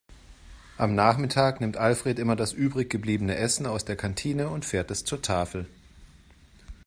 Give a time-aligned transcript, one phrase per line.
[0.79, 5.03] Am Nachmittag nimmt Alfred immer das übrig gebliebene Essen aus der Kantine und fährt es
[5.05, 5.67] zur Tafel.